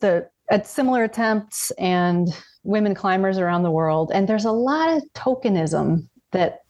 [0.00, 2.28] the at similar attempts and
[2.64, 4.10] women climbers around the world.
[4.12, 6.62] And there's a lot of tokenism that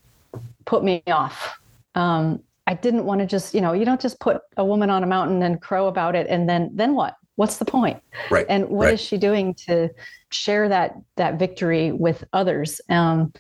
[0.64, 1.59] put me off.
[1.94, 5.03] Um, I didn't want to just, you know, you don't just put a woman on
[5.03, 7.16] a mountain and crow about it and then then what?
[7.37, 8.03] What's the point?
[8.31, 8.44] Right.
[8.49, 8.94] And what right.
[8.94, 9.88] is she doing to
[10.31, 12.81] share that that victory with others?
[12.88, 13.33] Um,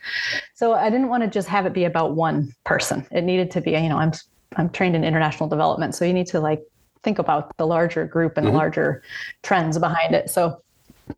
[0.54, 3.06] so I didn't want to just have it be about one person.
[3.10, 4.12] It needed to be, you know, I'm
[4.56, 6.62] I'm trained in international development, so you need to like
[7.02, 8.54] think about the larger group and mm-hmm.
[8.54, 9.02] the larger
[9.42, 10.30] trends behind it.
[10.30, 10.62] So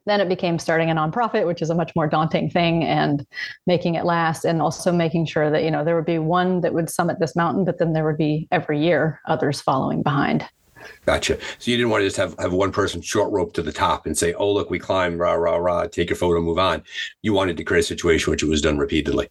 [0.06, 3.26] then it became starting a nonprofit, which is a much more daunting thing, and
[3.66, 6.74] making it last, and also making sure that you know there would be one that
[6.74, 10.46] would summit this mountain, but then there would be every year others following behind.
[11.04, 11.38] Gotcha.
[11.58, 14.06] So you didn't want to just have, have one person short rope to the top
[14.06, 16.82] and say, "Oh, look, we climb, rah rah rah, take your photo, move on."
[17.22, 19.28] You wanted to create a situation which it was done repeatedly.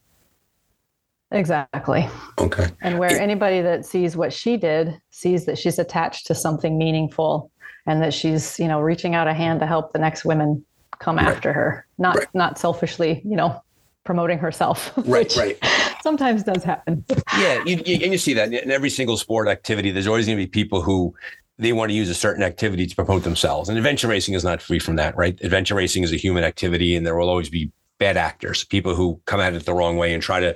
[1.31, 2.09] Exactly.
[2.39, 2.67] Okay.
[2.81, 6.77] And where it, anybody that sees what she did sees that she's attached to something
[6.77, 7.51] meaningful
[7.89, 10.63] and that she's, you know, reaching out a hand to help the next women
[10.99, 11.27] come right.
[11.27, 12.27] after her, not right.
[12.35, 13.61] not selfishly, you know,
[14.03, 14.93] promoting herself.
[15.05, 15.57] Right, right.
[16.03, 17.03] Sometimes does happen.
[17.37, 19.91] Yeah, you, you, and you see that in every single sport activity.
[19.91, 21.15] There's always going to be people who
[21.57, 23.69] they want to use a certain activity to promote themselves.
[23.69, 25.37] And adventure racing is not free from that, right?
[25.41, 29.19] Adventure racing is a human activity, and there will always be bad actors, people who
[29.25, 30.55] come at it the wrong way and try to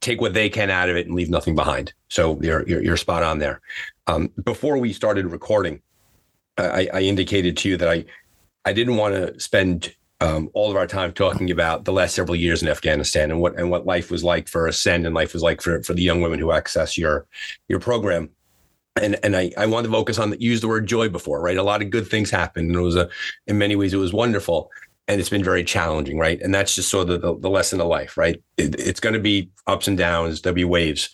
[0.00, 1.92] take what they can out of it and leave nothing behind.
[2.08, 3.60] So you're you're, you're spot on there.
[4.06, 5.80] Um, before we started recording,
[6.58, 8.04] I, I, indicated to you that I
[8.64, 12.34] I didn't want to spend um, all of our time talking about the last several
[12.34, 15.42] years in Afghanistan and what and what life was like for Ascend and life was
[15.42, 17.26] like for for the young women who access your
[17.68, 18.30] your program.
[19.00, 21.56] And and I, I wanted to focus on use the word joy before, right?
[21.56, 23.08] A lot of good things happened, and it was a
[23.46, 24.70] in many ways it was wonderful
[25.08, 26.40] and it's been very challenging, right?
[26.42, 28.40] And that's just sort of the, the lesson of life, right?
[28.58, 31.08] It, it's going to be ups and downs, there'll be waves.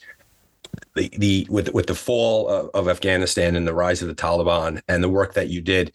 [0.94, 4.80] The, the with with the fall of, of Afghanistan and the rise of the Taliban
[4.88, 5.92] and the work that you did,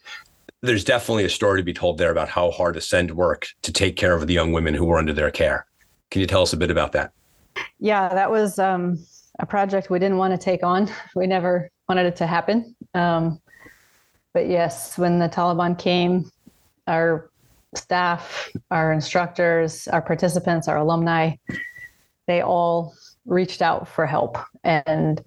[0.62, 3.96] there's definitely a story to be told there about how hard Ascend worked to take
[3.96, 5.66] care of the young women who were under their care.
[6.12, 7.12] Can you tell us a bit about that?
[7.80, 8.98] Yeah, that was um,
[9.40, 10.90] a project we didn't want to take on.
[11.16, 12.76] We never wanted it to happen.
[12.94, 13.40] Um,
[14.34, 16.30] but yes, when the Taliban came,
[16.88, 17.30] our
[17.76, 21.36] staff, our instructors, our participants, our alumni,
[22.28, 22.94] they all
[23.26, 24.38] reached out for help.
[24.64, 25.22] And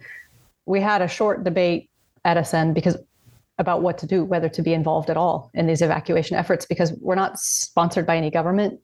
[0.66, 1.90] we had a short debate
[2.24, 2.96] at Ascend because
[3.58, 6.92] about what to do, whether to be involved at all in these evacuation efforts, because
[7.00, 8.80] we're not sponsored by any government.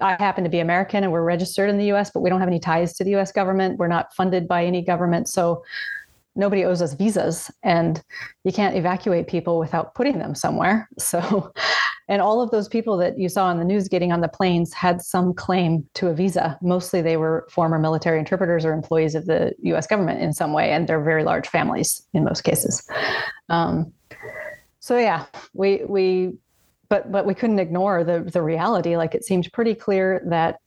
[0.00, 2.48] I happen to be American and we're registered in the US, but we don't have
[2.48, 3.78] any ties to the US government.
[3.78, 5.28] We're not funded by any government.
[5.28, 5.64] So
[6.36, 8.02] nobody owes us visas and
[8.44, 10.88] you can't evacuate people without putting them somewhere.
[10.98, 11.52] So
[12.08, 14.72] and all of those people that you saw on the news getting on the planes
[14.74, 16.58] had some claim to a visa.
[16.60, 20.70] Mostly they were former military interpreters or employees of the US government in some way,
[20.72, 22.86] and they're very large families in most cases.
[23.48, 23.92] Um,
[24.80, 26.34] so yeah, we we
[26.88, 28.96] but but we couldn't ignore the the reality.
[28.96, 30.58] Like it seemed pretty clear that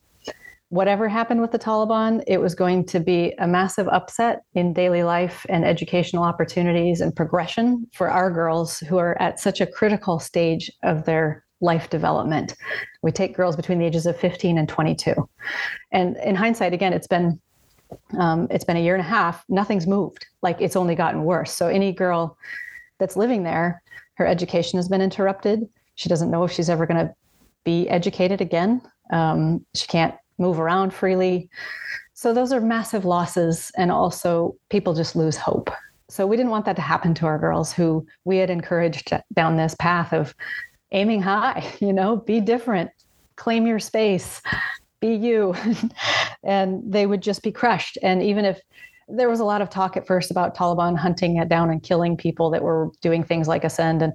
[0.70, 5.04] whatever happened with the Taliban, it was going to be a massive upset in daily
[5.04, 10.20] life and educational opportunities and progression for our girls who are at such a critical
[10.20, 12.56] stage of their life development.
[13.02, 15.16] We take girls between the ages of 15 and 22.
[15.92, 17.40] And in hindsight, again, it's been
[18.20, 19.46] um, it's been a year and a half.
[19.48, 20.26] Nothing's moved.
[20.42, 21.54] Like it's only gotten worse.
[21.54, 22.38] So any girl
[23.00, 23.82] that's living there,
[24.16, 25.70] her education has been interrupted.
[25.96, 27.16] She doesn't know if she's ever going to
[27.64, 28.82] be educated again.
[29.14, 31.50] Um, she can't move around freely.
[32.14, 33.72] So those are massive losses.
[33.78, 35.70] And also, people just lose hope.
[36.10, 39.58] So we didn't want that to happen to our girls who we had encouraged down
[39.58, 40.34] this path of
[40.92, 42.92] aiming high, you know, be different,
[43.36, 44.42] claim your space,
[45.00, 45.54] be you.
[46.44, 47.98] and they would just be crushed.
[48.02, 48.62] And even if
[49.10, 52.18] there was a lot of talk at first about Taliban hunting it down and killing
[52.18, 54.14] people that were doing things like ascend, and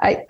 [0.00, 0.24] I,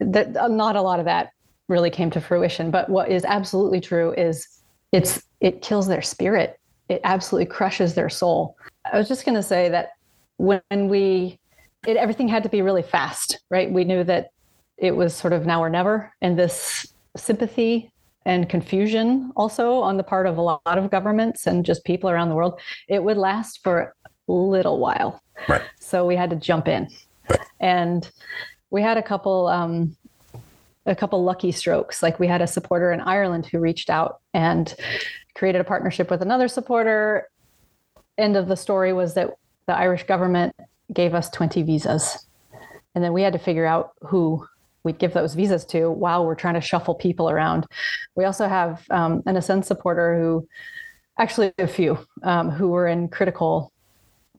[0.00, 1.32] that not a lot of that
[1.70, 2.70] really came to fruition.
[2.70, 4.46] But what is absolutely true is
[4.92, 6.58] it's it kills their spirit.
[6.88, 8.56] It absolutely crushes their soul.
[8.92, 9.92] I was just going to say that
[10.36, 11.38] when we,
[11.86, 13.70] it, everything had to be really fast, right?
[13.70, 14.32] We knew that
[14.76, 17.92] it was sort of now or never, and this sympathy
[18.26, 22.28] and confusion also on the part of a lot of governments and just people around
[22.28, 25.22] the world, it would last for a little while.
[25.48, 25.62] Right.
[25.78, 26.88] So we had to jump in.
[27.28, 27.40] Right.
[27.60, 28.10] And
[28.70, 29.96] we had a couple um,
[30.86, 32.02] a couple lucky strokes.
[32.02, 34.74] Like we had a supporter in Ireland who reached out and
[35.34, 37.28] created a partnership with another supporter.
[38.18, 39.30] End of the story was that
[39.66, 40.54] the Irish government
[40.92, 42.26] gave us 20 visas.
[42.94, 44.46] And then we had to figure out who
[44.82, 47.66] we'd give those visas to while we're trying to shuffle people around.
[48.14, 50.48] We also have um, an Ascend supporter who,
[51.18, 53.72] actually a few, um, who were in critical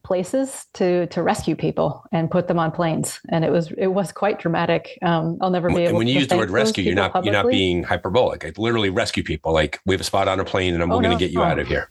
[0.03, 4.11] places to to rescue people and put them on planes, and it was it was
[4.11, 4.97] quite dramatic.
[5.01, 5.87] Um, I'll never be able.
[5.87, 7.33] And when you use the word rescue, you're not publicly.
[7.33, 8.45] you're not being hyperbolic.
[8.45, 9.53] i literally rescue people.
[9.53, 11.41] Like we have a spot on a plane, and oh, we're going to get you
[11.41, 11.45] oh.
[11.45, 11.89] out of here.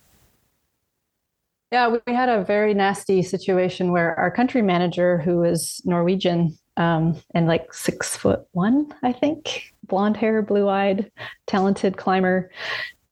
[1.72, 7.16] Yeah, we had a very nasty situation where our country manager, who is Norwegian, um,
[7.32, 11.12] and like six foot one, I think, blonde hair, blue eyed,
[11.46, 12.50] talented climber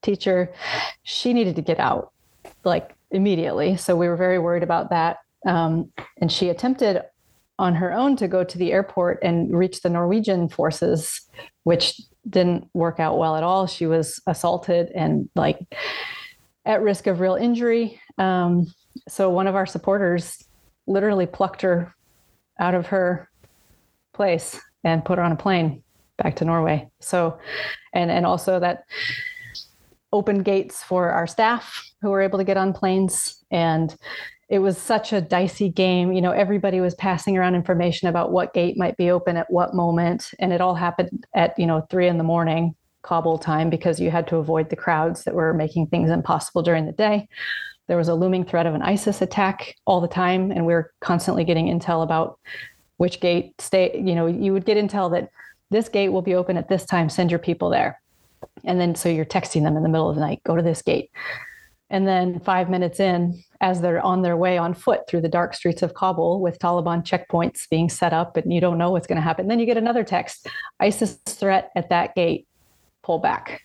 [0.02, 0.52] teacher.
[1.04, 2.12] She needed to get out
[2.64, 3.77] like immediately.
[3.77, 5.18] So we were very worried about that.
[5.47, 7.03] Um, and she attempted
[7.59, 11.23] on her own to go to the airport and reach the Norwegian forces,
[11.64, 13.66] which didn't work out well at all.
[13.66, 15.59] She was assaulted and like
[16.64, 18.01] at risk of real injury.
[18.18, 18.66] Um,
[19.09, 20.44] so one of our supporters
[20.87, 21.94] literally plucked her
[22.59, 23.29] out of her
[24.12, 25.83] place and put her on a plane
[26.16, 26.88] back to Norway.
[27.01, 27.38] So,
[27.92, 28.85] and and also that
[30.12, 33.44] opened gates for our staff who were able to get on planes.
[33.50, 33.94] And
[34.48, 36.12] it was such a dicey game.
[36.12, 39.74] You know everybody was passing around information about what gate might be open at what
[39.74, 40.30] moment.
[40.38, 44.11] And it all happened at you know three in the morning kabul time because you
[44.11, 47.28] had to avoid the crowds that were making things impossible during the day.
[47.87, 50.50] There was a looming threat of an isis attack all the time.
[50.50, 52.38] And we were constantly getting intel about
[52.96, 55.30] which gate stay you know you would get intel that
[55.70, 57.11] this gate will be open at this time.
[57.11, 58.00] Send your people there.
[58.64, 60.80] And then so you're texting them in the middle of the night go to this
[60.80, 61.11] gate
[61.90, 65.55] and then five minutes in as they're on their way on foot through the dark
[65.55, 69.16] streets of kabul with taliban checkpoints being set up and you don't know what's going
[69.16, 70.46] to happen then you get another text
[70.81, 72.46] isis threat at that gate
[73.09, 73.62] pull back.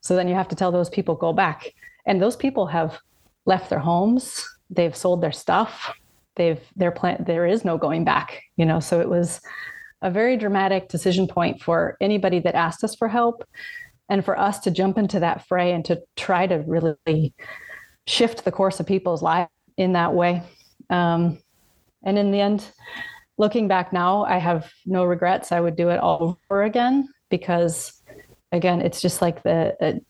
[0.00, 1.70] So then you have to tell those people go back.
[2.06, 2.98] And those people have
[3.44, 5.94] left their homes they've sold their stuff
[6.34, 8.80] they've their plan there is no going back you know?
[8.80, 9.40] So it was
[10.02, 13.44] a very dramatic decision point for anybody that asked us for help
[14.08, 17.32] and for us to jump into that fray and to try to really
[18.06, 20.42] shift the course of people's lives in that way.
[20.90, 21.38] Um,
[22.04, 22.70] and in the end
[23.38, 25.52] looking back now i have no regrets.
[25.52, 28.00] I would do it all over again because
[28.52, 30.00] again it's just like the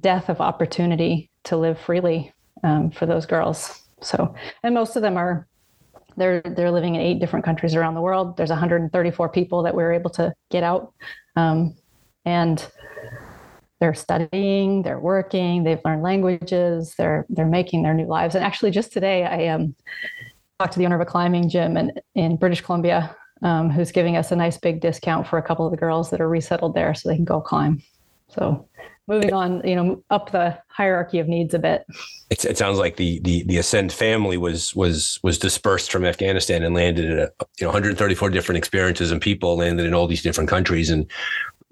[0.00, 2.32] death of opportunity to live freely
[2.64, 3.82] um, for those girls.
[4.00, 5.46] So and most of them are
[6.16, 8.36] they're they're living in eight different countries around the world.
[8.36, 10.92] There's 134 people that we were able to get out.
[11.36, 11.76] Um,
[12.24, 12.66] and
[13.82, 18.36] they're studying, they're working, they've learned languages, they're they're making their new lives.
[18.36, 19.74] And actually, just today, I um,
[20.60, 24.16] talked to the owner of a climbing gym in, in British Columbia, um, who's giving
[24.16, 26.94] us a nice big discount for a couple of the girls that are resettled there,
[26.94, 27.82] so they can go climb.
[28.28, 28.68] So,
[29.08, 31.84] moving on, you know, up the hierarchy of needs a bit.
[32.30, 36.72] It sounds like the the the Ascend family was was was dispersed from Afghanistan and
[36.72, 40.48] landed at a, you know 134 different experiences and people landed in all these different
[40.48, 41.10] countries and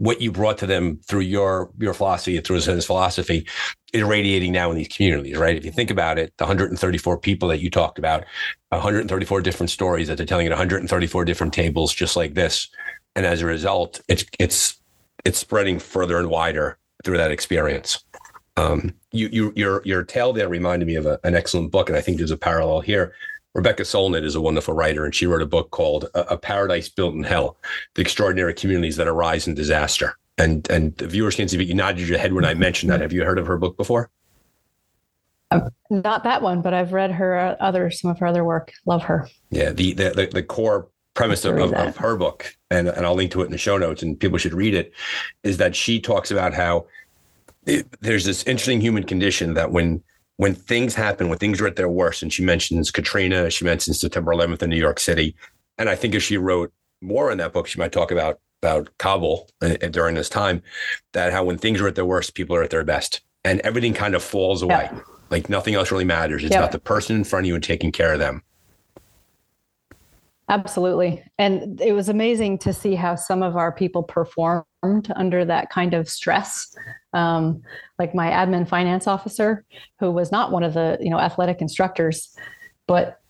[0.01, 3.47] what you brought to them through your your philosophy, through his philosophy,
[3.93, 5.55] is radiating now in these communities, right?
[5.55, 8.25] If you think about it, the 134 people that you talked about,
[8.71, 12.71] 134 different stories that they're telling at 134 different tables, just like this,
[13.15, 14.81] and as a result, it's it's
[15.27, 18.03] it's spreading further and wider through that experience.
[18.57, 21.99] Um, you you your your tale there reminded me of a, an excellent book, and
[21.99, 23.13] I think there's a parallel here.
[23.55, 27.15] Rebecca Solnit is a wonderful writer, and she wrote a book called "A Paradise Built
[27.15, 27.57] in Hell:
[27.95, 31.75] The Extraordinary Communities That Arise in Disaster." And and the viewers can see, but you
[31.75, 33.01] nodded your head when I mentioned that.
[33.01, 34.11] Have you heard of her book before?
[35.51, 38.73] Uh, not that one, but I've read her other some of her other work.
[38.87, 39.29] Love her.
[39.51, 43.17] Yeah, the the the, the core premise of, of, of, her book, and, and I'll
[43.17, 44.93] link to it in the show notes, and people should read it,
[45.43, 46.87] is that she talks about how
[47.67, 50.03] it, there's this interesting human condition that when
[50.41, 54.01] when things happen, when things are at their worst, and she mentions Katrina, she mentions
[54.01, 55.37] September 11th in New York City,
[55.77, 56.73] and I think if she wrote
[57.03, 60.63] more in that book, she might talk about about Kabul uh, during this time,
[61.13, 63.93] that how when things are at their worst, people are at their best, and everything
[63.93, 64.89] kind of falls away.
[64.91, 65.01] Yeah.
[65.29, 66.43] Like nothing else really matters.
[66.43, 66.61] It's yeah.
[66.61, 68.43] about the person in front of you and taking care of them.
[70.51, 71.23] Absolutely.
[71.39, 74.65] And it was amazing to see how some of our people performed
[75.15, 76.75] under that kind of stress.
[77.13, 77.63] Um,
[78.01, 79.65] like my admin finance officer,
[80.01, 82.37] who was not one of the, you know, athletic instructors,
[82.89, 83.21] but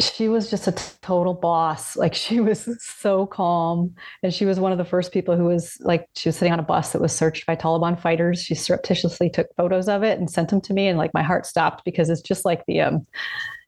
[0.00, 1.96] she was just a t- total boss.
[2.04, 3.94] Like she was so calm.
[4.24, 6.58] And she was one of the first people who was like, she was sitting on
[6.58, 8.42] a bus that was searched by Taliban fighters.
[8.42, 10.88] She surreptitiously took photos of it and sent them to me.
[10.88, 13.06] And like my heart stopped because it's just like the, um,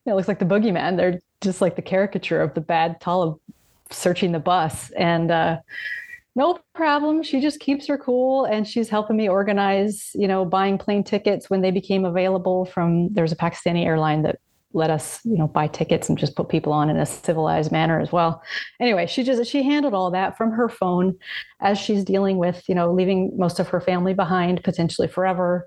[0.06, 0.96] it looks like the boogeyman.
[0.96, 3.38] They're just like the caricature of the bad Talib
[3.90, 4.90] searching the bus.
[4.92, 5.58] And uh,
[6.34, 7.22] no problem.
[7.22, 11.48] She just keeps her cool and she's helping me organize, you know, buying plane tickets
[11.48, 14.38] when they became available from there's a Pakistani airline that
[14.72, 17.98] let us, you know, buy tickets and just put people on in a civilized manner
[17.98, 18.42] as well.
[18.78, 21.16] Anyway, she just she handled all that from her phone
[21.60, 25.66] as she's dealing with, you know, leaving most of her family behind potentially forever.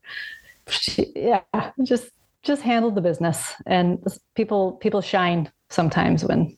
[0.69, 1.41] She, yeah,
[1.83, 2.11] just
[2.43, 3.53] just handled the business.
[3.65, 4.03] And
[4.35, 6.57] people people shine sometimes when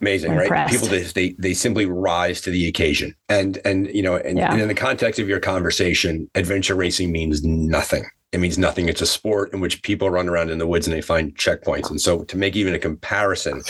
[0.00, 0.48] amazing when right?
[0.48, 0.72] pressed.
[0.72, 3.14] people they, they they simply rise to the occasion.
[3.28, 4.52] And and you know and, yeah.
[4.52, 8.04] and in the context of your conversation adventure racing means nothing.
[8.32, 8.88] It means nothing.
[8.88, 11.88] It's a sport in which people run around in the woods and they find checkpoints.
[11.88, 13.62] And so to make even a comparison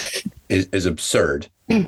[0.49, 1.49] is, is absurd.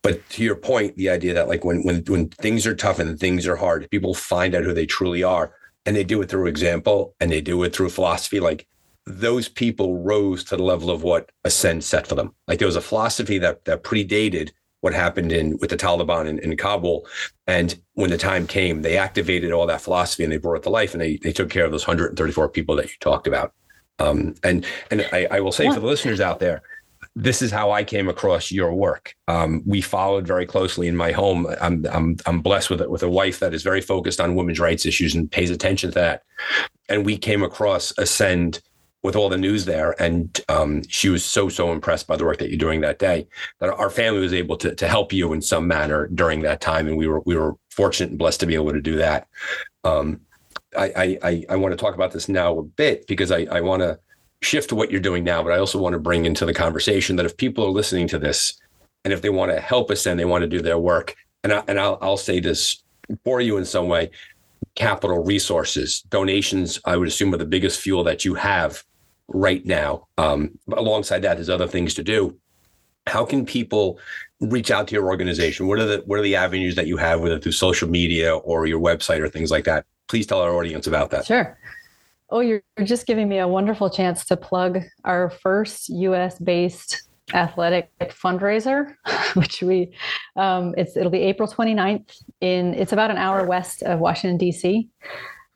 [0.00, 3.18] But to your point the idea that like when when when things are tough and
[3.18, 5.52] things are hard people find out who they truly are
[5.86, 8.66] and they do it through example and they do it through philosophy like
[9.06, 12.76] those people rose to the level of what Ascend set for them like there was
[12.76, 17.06] a philosophy that that predated what happened in with the Taliban in, in, Kabul.
[17.48, 20.70] And when the time came, they activated all that philosophy and they brought it to
[20.70, 23.52] life and they they took care of those 134 people that you talked about.
[23.98, 25.74] Um, and and I, I will say what?
[25.74, 26.62] for the listeners out there,
[27.18, 29.14] this is how I came across your work.
[29.26, 31.46] Um, we followed very closely in my home.
[31.62, 34.84] I'm I'm I'm blessed with with a wife that is very focused on women's rights
[34.84, 36.22] issues and pays attention to that.
[36.90, 38.60] And we came across Ascend
[39.02, 42.38] with all the news there, and um, she was so so impressed by the work
[42.38, 43.26] that you're doing that day
[43.60, 46.86] that our family was able to to help you in some manner during that time,
[46.86, 49.26] and we were we were fortunate and blessed to be able to do that.
[49.84, 50.20] Um,
[50.76, 53.80] I, I I want to talk about this now a bit because I I want
[53.80, 53.98] to
[54.42, 57.16] shift to what you're doing now, but I also want to bring into the conversation
[57.16, 58.58] that if people are listening to this
[59.04, 61.52] and if they want to help us and they want to do their work, and,
[61.52, 62.82] I, and I'll, I'll say this
[63.24, 64.10] for you in some way,
[64.74, 68.84] capital resources, donations, I would assume are the biggest fuel that you have
[69.28, 70.08] right now.
[70.18, 72.36] Um, alongside that, there's other things to do.
[73.06, 73.98] How can people
[74.40, 75.68] reach out to your organization?
[75.68, 78.66] What are the what are the avenues that you have, whether through social media or
[78.66, 79.86] your website or things like that?
[80.08, 81.26] Please tell our audience about that.
[81.26, 81.56] Sure.
[82.28, 87.90] Oh, you're just giving me a wonderful chance to plug our first US based athletic
[88.00, 88.94] fundraiser,
[89.34, 89.92] which we,
[90.36, 94.88] um, it's, it'll be April 29th in, it's about an hour west of Washington, DC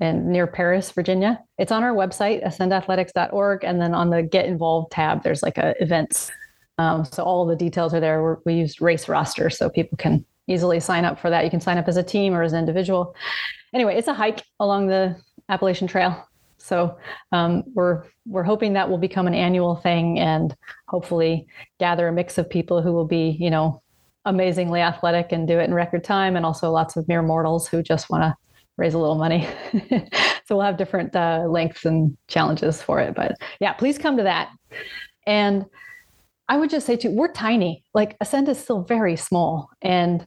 [0.01, 1.41] and near Paris, Virginia.
[1.59, 3.65] It's on our website, ascendathletics.org.
[3.65, 6.31] And then on the get involved tab, there's like a events.
[6.79, 8.23] Um, so all the details are there.
[8.23, 11.45] We're, we use race roster so people can easily sign up for that.
[11.45, 13.15] You can sign up as a team or as an individual.
[13.75, 15.17] Anyway, it's a hike along the
[15.49, 16.27] Appalachian Trail
[16.61, 16.97] so
[17.33, 20.55] um, we're we're hoping that will become an annual thing and
[20.89, 21.47] hopefully
[21.79, 23.83] gather a mix of people who will be, you know,
[24.25, 27.83] amazingly athletic and do it in record time, and also lots of mere mortals who
[27.83, 28.37] just want to
[28.77, 29.49] raise a little money.
[29.91, 33.15] so we'll have different uh, lengths and challenges for it.
[33.15, 34.51] But yeah, please come to that.
[35.27, 35.65] And
[36.49, 37.85] I would just say too, we're tiny.
[37.95, 40.27] Like Ascend is still very small, and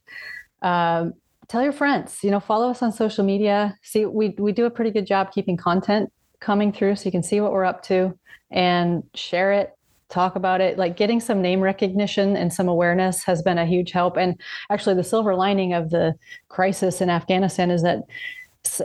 [0.62, 1.10] uh,
[1.48, 2.18] tell your friends.
[2.24, 3.76] You know, follow us on social media.
[3.82, 7.22] See, we we do a pretty good job keeping content coming through so you can
[7.22, 8.18] see what we're up to
[8.50, 9.74] and share it
[10.14, 10.78] talk about it.
[10.78, 14.16] Like getting some name recognition and some awareness has been a huge help.
[14.16, 16.14] And actually the silver lining of the
[16.48, 18.02] crisis in afghanistan is that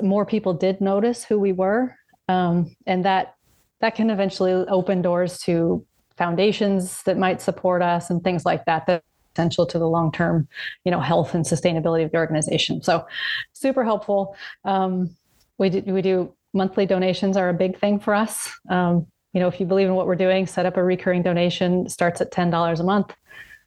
[0.02, 1.96] more people did notice who we were
[2.28, 3.36] um, and that
[3.80, 5.86] that can eventually open doors to
[6.18, 10.48] foundations that might support us and things like that that essential to the long-term
[10.84, 12.84] you know health and sustainability of the organization.
[12.84, 13.06] So
[13.54, 14.36] super helpful.
[14.66, 15.16] Um,
[15.58, 18.50] we do, we do monthly donations are a big thing for us.
[18.70, 21.88] Um, you know, if you believe in what we're doing, set up a recurring donation.
[21.88, 23.16] Starts at ten dollars a month.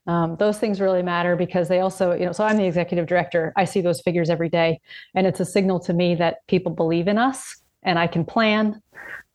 [0.08, 3.52] Um, those things really matter because they also, you know, so I'm the executive director.
[3.56, 4.80] I see those figures every day,
[5.14, 8.82] and it's a signal to me that people believe in us, and I can plan.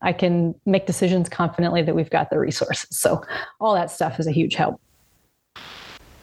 [0.02, 2.88] I can make decisions confidently that we've got the resources.
[2.91, 3.22] So
[3.60, 4.82] all that stuff is a huge help.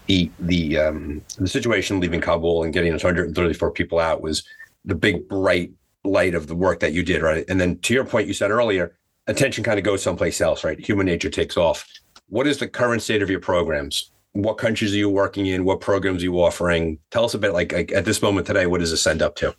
[0.06, 4.44] the the um, the situation leaving Kabul and getting those 134 people out was
[4.84, 5.72] the big bright
[6.04, 7.44] light of the work that you did, right?
[7.48, 8.96] And then to your point, you said earlier,
[9.26, 10.78] attention kind of goes someplace else, right?
[10.78, 11.86] Human nature takes off.
[12.28, 14.10] What is the current state of your programs?
[14.32, 15.64] What countries are you working in?
[15.64, 16.98] What programs are you offering?
[17.10, 19.54] Tell us a bit, like, like at this moment today, what does send up to?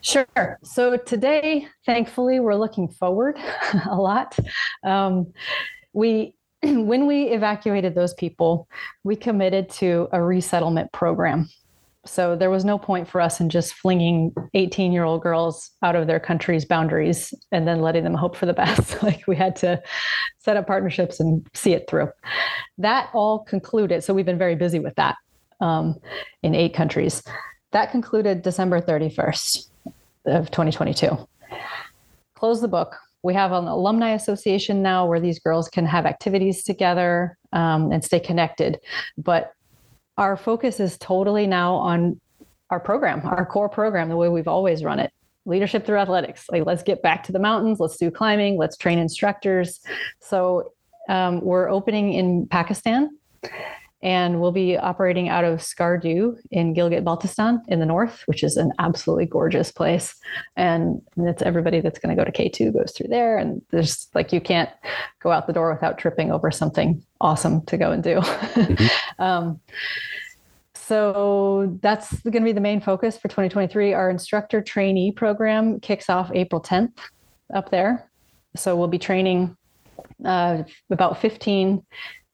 [0.00, 0.58] Sure.
[0.62, 3.38] So today, thankfully, we're looking forward
[3.90, 4.36] a lot.
[4.84, 5.32] Um,
[5.92, 8.68] we when we evacuated those people,
[9.04, 11.48] we committed to a resettlement program.
[12.08, 15.96] So there was no point for us in just flinging 18 year old girls out
[15.96, 19.02] of their country's boundaries and then letting them hope for the best.
[19.02, 19.82] like we had to
[20.38, 22.08] set up partnerships and see it through.
[22.78, 24.04] That all concluded.
[24.04, 25.16] So we've been very busy with that
[25.60, 25.96] um,
[26.42, 27.22] in eight countries.
[27.72, 29.68] That concluded December 31st
[30.26, 31.28] of 2022.
[32.34, 32.96] Close the book.
[33.22, 38.04] We have an alumni association now where these girls can have activities together um, and
[38.04, 38.78] stay connected.
[39.18, 39.52] But
[40.16, 42.20] our focus is totally now on
[42.70, 45.12] our program, our core program, the way we've always run it.
[45.44, 46.46] Leadership through athletics.
[46.50, 47.78] Like, let's get back to the mountains.
[47.78, 48.58] Let's do climbing.
[48.58, 49.80] Let's train instructors.
[50.20, 50.72] So,
[51.08, 53.10] um, we're opening in Pakistan
[54.02, 58.56] and we'll be operating out of Skardu in Gilgit Baltistan in the north, which is
[58.56, 60.14] an absolutely gorgeous place.
[60.54, 63.38] And it's everybody that's going to go to K2 goes through there.
[63.38, 64.70] And there's like, you can't
[65.20, 68.16] go out the door without tripping over something awesome to go and do.
[68.16, 68.86] Mm-hmm.
[69.22, 69.60] um,
[70.74, 73.92] so that's going to be the main focus for 2023.
[73.94, 76.98] Our instructor trainee program kicks off April 10th
[77.52, 78.08] up there.
[78.54, 79.56] So we'll be training
[80.24, 81.82] uh, about 15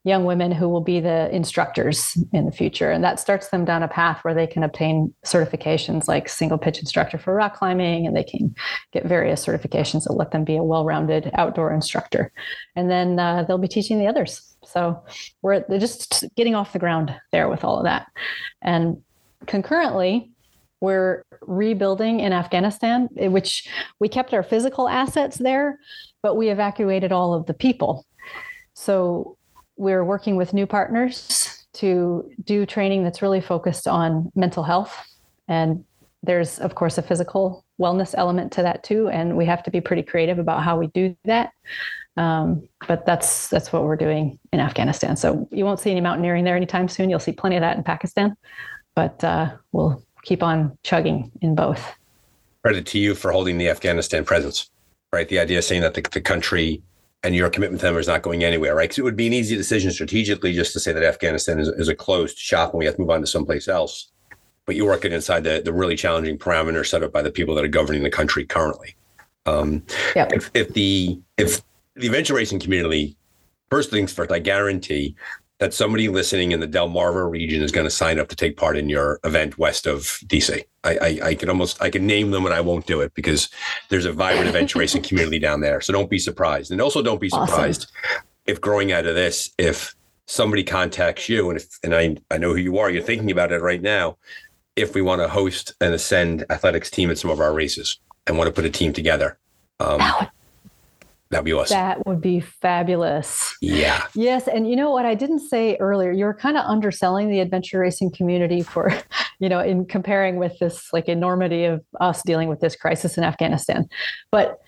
[0.05, 2.91] young women who will be the instructors in the future.
[2.91, 6.79] And that starts them down a path where they can obtain certifications like single pitch
[6.79, 8.53] instructor for rock climbing, and they can
[8.91, 12.31] get various certifications that let them be a well rounded outdoor instructor.
[12.75, 14.55] And then uh, they'll be teaching the others.
[14.65, 15.01] So
[15.41, 18.07] we're just getting off the ground there with all of that.
[18.61, 19.01] And
[19.45, 20.31] concurrently,
[20.81, 25.79] we're rebuilding in Afghanistan, which we kept our physical assets there,
[26.21, 28.05] but we evacuated all of the people.
[28.73, 29.37] So
[29.75, 34.95] we're working with new partners to do training that's really focused on mental health.
[35.47, 35.83] And
[36.21, 39.09] there's, of course, a physical wellness element to that too.
[39.09, 41.51] And we have to be pretty creative about how we do that.
[42.15, 45.17] Um, but that's that's what we're doing in Afghanistan.
[45.17, 47.09] So you won't see any mountaineering there anytime soon.
[47.09, 48.35] You'll see plenty of that in Pakistan,
[48.95, 51.83] but uh, we'll keep on chugging in both.
[52.63, 54.69] Credit to you for holding the Afghanistan presence,
[55.11, 55.27] right?
[55.27, 56.83] The idea of saying that the, the country
[57.23, 58.83] and your commitment to them is not going anywhere, right?
[58.83, 61.87] Because it would be an easy decision strategically just to say that Afghanistan is, is
[61.87, 64.11] a closed shop and we have to move on to someplace else.
[64.65, 67.65] But you're working inside the, the really challenging parameters set up by the people that
[67.65, 68.95] are governing the country currently.
[69.45, 69.83] Um,
[70.15, 70.31] yep.
[70.33, 71.61] if, if the if
[71.95, 73.17] the adventure racing community,
[73.69, 75.15] first things first, I guarantee
[75.63, 78.75] that somebody listening in the Delmarva region is going to sign up to take part
[78.75, 80.61] in your event west of DC.
[80.83, 83.47] I, I, I can almost I can name them and I won't do it because
[83.87, 85.79] there's a vibrant adventure racing community down there.
[85.79, 88.27] So don't be surprised, and also don't be surprised awesome.
[88.45, 89.95] if growing out of this, if
[90.25, 93.53] somebody contacts you and if and I I know who you are, you're thinking about
[93.53, 94.17] it right now.
[94.75, 98.37] If we want to host an Ascend athletics team at some of our races and
[98.37, 99.37] want to put a team together.
[99.79, 100.01] Um,
[101.33, 101.75] That'd be awesome.
[101.75, 103.57] That would be fabulous.
[103.59, 104.05] Yeah.
[104.13, 104.47] Yes.
[104.47, 107.79] And you know what I didn't say earlier, you were kind of underselling the adventure
[107.79, 108.91] racing community for,
[109.39, 113.23] you know, in comparing with this like enormity of us dealing with this crisis in
[113.23, 113.89] Afghanistan.
[114.31, 114.59] But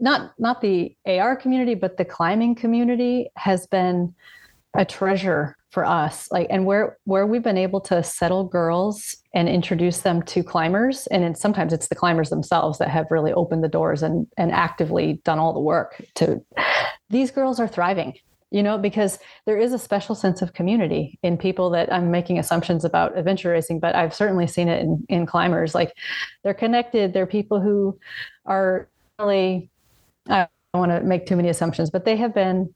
[0.00, 4.14] not not the AR community, but the climbing community has been
[4.74, 9.48] a treasure for us like and where where we've been able to settle girls and
[9.48, 13.62] introduce them to climbers and then sometimes it's the climbers themselves that have really opened
[13.62, 16.42] the doors and and actively done all the work to
[17.10, 18.14] these girls are thriving
[18.50, 22.38] you know because there is a special sense of community in people that i'm making
[22.38, 25.92] assumptions about adventure racing but i've certainly seen it in, in climbers like
[26.42, 27.98] they're connected they're people who
[28.46, 28.88] are
[29.18, 29.68] really
[30.30, 32.72] i don't want to make too many assumptions but they have been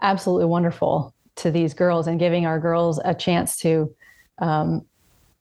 [0.00, 3.94] absolutely wonderful to these girls and giving our girls a chance to
[4.38, 4.84] um,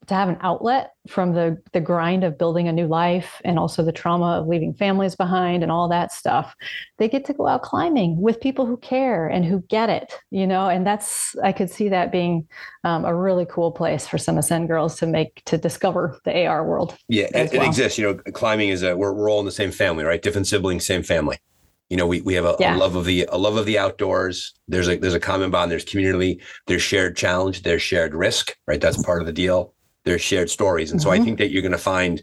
[0.07, 3.83] to have an outlet from the the grind of building a new life and also
[3.83, 6.55] the trauma of leaving families behind and all that stuff.
[6.97, 10.45] They get to go out climbing with people who care and who get it you
[10.47, 12.47] know and that's i could see that being
[12.83, 16.65] um, a really cool place for some ascend girls to make to discover the ar
[16.65, 17.63] world yeah it, well.
[17.63, 17.97] it exists.
[17.97, 20.21] You know climbing is a we're, we're all in the same family right?
[20.21, 21.39] Different siblings same family
[21.89, 22.75] you know we, we have a, yeah.
[22.75, 25.71] a, love of the a love of the outdoors there's a there's a common bond
[25.71, 29.73] there's community there's shared challenge there's shared risk right that's part of the deal
[30.03, 31.07] there's shared stories and mm-hmm.
[31.07, 31.25] so i mm-hmm.
[31.25, 32.21] think that you're going to find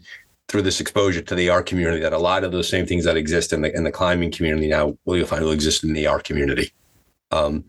[0.49, 3.15] through this exposure to the AR community that a lot of those same things that
[3.15, 6.05] exist in the in the climbing community now will you find will exist in the
[6.05, 6.73] AR community
[7.31, 7.63] um,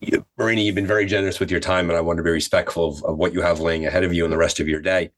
[0.00, 2.88] you, Marina, you've been very generous with your time, and I want to be respectful
[2.88, 5.10] of, of what you have laying ahead of you and the rest of your day.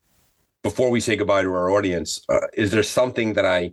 [0.62, 3.72] Before we say goodbye to our audience, uh, is there something that I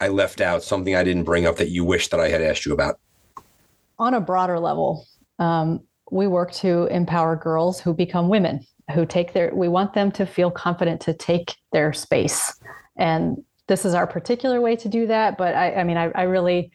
[0.00, 2.66] I left out, something I didn't bring up that you wish that I had asked
[2.66, 2.98] you about?
[3.98, 5.06] On a broader level,
[5.38, 5.80] um,
[6.10, 9.54] we work to empower girls who become women, who take their.
[9.54, 12.60] We want them to feel confident to take their space,
[12.96, 15.38] and this is our particular way to do that.
[15.38, 16.70] But I, I mean, I, I really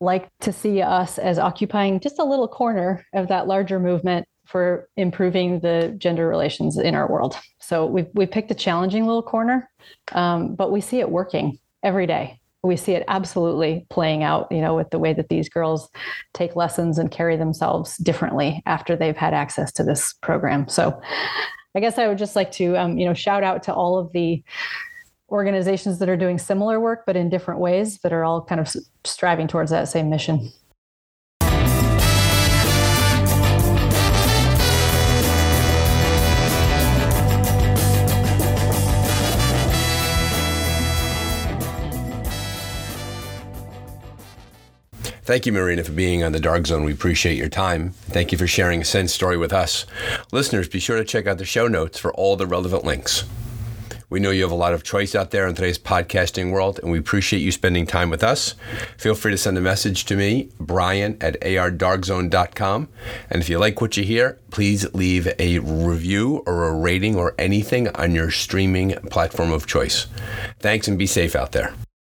[0.00, 4.88] like to see us as occupying just a little corner of that larger movement for
[4.96, 7.36] improving the gender relations in our world.
[7.60, 9.70] So we've, we picked a challenging little corner,
[10.10, 12.38] um, but we see it working every day.
[12.64, 15.88] We see it absolutely playing out, you know, with the way that these girls
[16.32, 20.68] take lessons and carry themselves differently after they've had access to this program.
[20.68, 21.00] So
[21.74, 24.12] I guess I would just like to, um, you know, shout out to all of
[24.12, 24.44] the
[25.30, 28.72] organizations that are doing similar work, but in different ways that are all kind of
[29.04, 30.52] striving towards that same mission.
[45.32, 46.84] Thank you, Marina, for being on the Dark Zone.
[46.84, 47.92] We appreciate your time.
[47.92, 49.86] Thank you for sharing Ascend's story with us.
[50.30, 53.24] Listeners, be sure to check out the show notes for all the relevant links.
[54.10, 56.92] We know you have a lot of choice out there in today's podcasting world, and
[56.92, 58.56] we appreciate you spending time with us.
[58.98, 62.88] Feel free to send a message to me, Brian at ardarkzone.com.
[63.30, 67.34] And if you like what you hear, please leave a review or a rating or
[67.38, 70.08] anything on your streaming platform of choice.
[70.58, 71.72] Thanks and be safe out there.